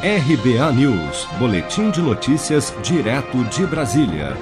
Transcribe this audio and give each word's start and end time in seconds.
RBA 0.00 0.72
News, 0.74 1.26
Boletim 1.40 1.90
de 1.90 2.00
Notícias, 2.00 2.72
direto 2.84 3.42
de 3.46 3.66
Brasília. 3.66 4.36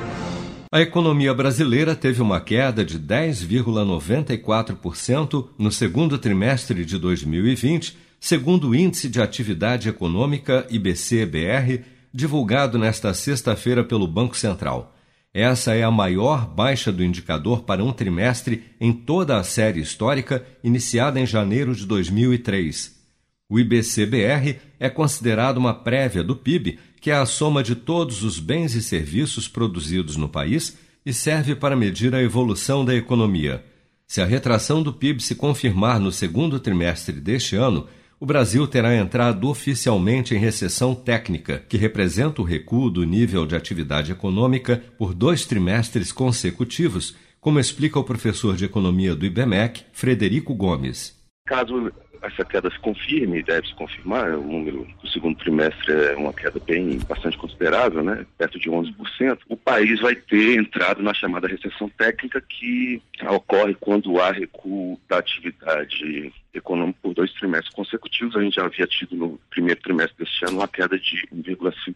A 0.70 0.82
economia 0.82 1.32
brasileira 1.32 1.96
teve 1.96 2.20
uma 2.20 2.42
queda 2.42 2.84
de 2.84 3.00
10,94% 3.00 5.48
no 5.56 5.72
segundo 5.72 6.18
trimestre 6.18 6.84
de 6.84 6.98
2020, 6.98 7.96
segundo 8.20 8.68
o 8.68 8.74
Índice 8.74 9.08
de 9.08 9.18
Atividade 9.18 9.88
Econômica 9.88 10.66
IBC-BR, 10.68 11.84
divulgado 12.12 12.78
nesta 12.78 13.14
sexta-feira 13.14 13.82
pelo 13.82 14.06
Banco 14.06 14.36
Central. 14.36 14.94
Essa 15.32 15.74
é 15.74 15.82
a 15.82 15.90
maior 15.90 16.46
baixa 16.46 16.92
do 16.92 17.02
indicador 17.02 17.62
para 17.62 17.82
um 17.82 17.94
trimestre 17.94 18.62
em 18.78 18.92
toda 18.92 19.38
a 19.38 19.42
série 19.42 19.80
histórica, 19.80 20.44
iniciada 20.62 21.18
em 21.18 21.24
janeiro 21.24 21.74
de 21.74 21.86
2003. 21.86 23.05
O 23.48 23.60
IBC-BR 23.60 24.56
é 24.80 24.90
considerado 24.90 25.58
uma 25.58 25.72
prévia 25.72 26.24
do 26.24 26.34
PIB, 26.34 26.80
que 27.00 27.12
é 27.12 27.14
a 27.14 27.24
soma 27.24 27.62
de 27.62 27.76
todos 27.76 28.24
os 28.24 28.40
bens 28.40 28.74
e 28.74 28.82
serviços 28.82 29.46
produzidos 29.46 30.16
no 30.16 30.28
país 30.28 30.76
e 31.04 31.12
serve 31.12 31.54
para 31.54 31.76
medir 31.76 32.12
a 32.12 32.22
evolução 32.22 32.84
da 32.84 32.92
economia. 32.92 33.64
Se 34.04 34.20
a 34.20 34.24
retração 34.24 34.82
do 34.82 34.92
PIB 34.92 35.22
se 35.22 35.36
confirmar 35.36 36.00
no 36.00 36.10
segundo 36.10 36.58
trimestre 36.58 37.20
deste 37.20 37.54
ano, 37.54 37.86
o 38.18 38.26
Brasil 38.26 38.66
terá 38.66 38.96
entrado 38.96 39.48
oficialmente 39.48 40.34
em 40.34 40.38
recessão 40.38 40.94
técnica, 40.94 41.62
que 41.68 41.76
representa 41.76 42.42
o 42.42 42.44
recuo 42.44 42.90
do 42.90 43.04
nível 43.04 43.46
de 43.46 43.54
atividade 43.54 44.10
econômica 44.10 44.82
por 44.98 45.14
dois 45.14 45.44
trimestres 45.44 46.10
consecutivos, 46.10 47.14
como 47.40 47.60
explica 47.60 47.98
o 47.98 48.04
professor 48.04 48.56
de 48.56 48.64
economia 48.64 49.14
do 49.14 49.24
IBMEC, 49.24 49.84
Frederico 49.92 50.52
Gomes. 50.52 51.15
Caso 51.46 51.92
essa 52.22 52.44
queda 52.44 52.70
se 52.70 52.78
confirme, 52.80 53.42
deve 53.42 53.68
se 53.68 53.74
confirmar, 53.74 54.34
o 54.34 54.42
número 54.42 54.86
do 55.00 55.08
segundo 55.08 55.38
trimestre 55.38 55.92
é 55.92 56.16
uma 56.16 56.32
queda 56.32 56.60
bem 56.60 56.98
bastante 57.08 57.36
considerável, 57.36 58.02
né, 58.02 58.26
perto 58.36 58.58
de 58.58 58.70
11%, 58.70 59.38
o 59.48 59.56
país 59.56 60.00
vai 60.00 60.14
ter 60.14 60.58
entrado 60.58 61.02
na 61.02 61.14
chamada 61.14 61.46
recessão 61.46 61.88
técnica 61.90 62.40
que 62.40 63.00
ocorre 63.28 63.74
quando 63.74 64.20
há 64.20 64.32
recuo 64.32 64.98
da 65.08 65.18
atividade 65.18 66.32
econômica 66.52 66.98
por 67.02 67.14
dois 67.14 67.32
trimestres 67.34 67.74
consecutivos. 67.74 68.36
A 68.36 68.42
gente 68.42 68.56
já 68.56 68.64
havia 68.64 68.86
tido 68.86 69.14
no 69.14 69.38
primeiro 69.50 69.80
trimestre 69.80 70.24
deste 70.24 70.44
ano 70.46 70.58
uma 70.58 70.68
queda 70.68 70.98
de 70.98 71.26
1,5% 71.34 71.94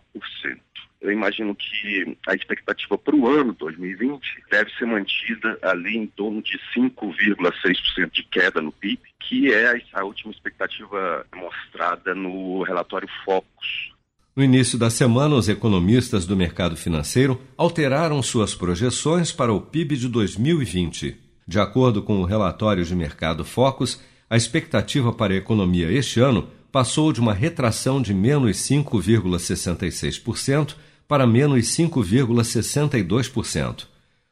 eu 1.01 1.11
imagino 1.11 1.55
que 1.55 2.17
a 2.29 2.35
expectativa 2.35 2.99
para 2.99 3.17
o 3.17 3.27
ano 3.27 3.55
2020 3.55 4.21
deve 4.51 4.71
ser 4.73 4.85
mantida 4.85 5.59
ali 5.63 5.97
em 5.97 6.07
torno 6.07 6.43
de 6.43 6.61
5,6% 6.77 8.11
de 8.13 8.23
queda 8.25 8.61
no 8.61 8.71
PIB, 8.71 9.01
que 9.21 9.51
é 9.53 9.81
a 9.95 10.05
última 10.05 10.31
expectativa 10.31 11.25
mostrada 11.35 12.15
no 12.15 12.63
relatório 12.63 13.09
Focus. 13.25 13.91
No 14.37 14.45
início 14.45 14.79
da 14.79 14.91
semana, 14.91 15.35
os 15.35 15.49
economistas 15.49 16.27
do 16.27 16.37
mercado 16.37 16.77
financeiro 16.77 17.41
alteraram 17.57 18.23
suas 18.23 18.55
projeções 18.55 19.33
para 19.33 19.53
o 19.53 19.61
PIB 19.61 19.97
de 19.97 20.09
2020. 20.09 21.17
De 21.47 21.59
acordo 21.59 22.03
com 22.03 22.21
o 22.21 22.25
relatório 22.25 22.85
de 22.85 22.95
mercado 22.95 23.45
Focus, 23.45 24.01
a 24.29 24.37
expectativa 24.37 25.13
para 25.13 25.33
a 25.33 25.37
economia 25.37 25.91
este 25.91 26.21
ano 26.21 26.49
passou 26.71 27.13
de 27.13 27.21
uma 27.21 27.35
retração 27.35 28.01
de 28.01 28.15
menos 28.15 28.57
5,66% 28.59 30.77
para 31.11 31.27
menos 31.27 31.67
5,62%. 31.77 33.89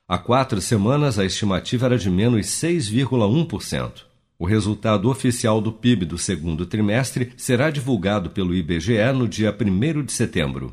Há 0.07 0.17
quatro 0.17 0.61
semanas, 0.61 1.19
a 1.19 1.25
estimativa 1.25 1.87
era 1.87 1.99
de 1.99 2.09
menos 2.09 2.47
6,1%. 2.47 4.05
O 4.39 4.47
resultado 4.47 5.11
oficial 5.11 5.61
do 5.61 5.73
PIB 5.73 6.05
do 6.05 6.17
segundo 6.17 6.65
trimestre 6.65 7.33
será 7.37 7.69
divulgado 7.69 8.31
pelo 8.31 8.55
IBGE 8.55 9.13
no 9.13 9.27
dia 9.27 9.53
1 9.53 10.05
de 10.05 10.13
setembro. 10.13 10.73